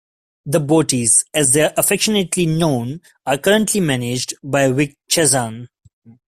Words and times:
The 0.47 0.59
Boaties, 0.59 1.25
as 1.31 1.51
they're 1.53 1.75
affectionately 1.77 2.47
known, 2.47 3.01
are 3.27 3.37
currently 3.37 3.81
managed 3.81 4.33
by 4.43 4.65
Rick 4.65 4.97
Chazan. 5.11 5.67